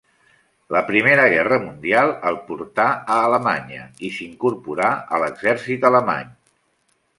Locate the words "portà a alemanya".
2.47-3.85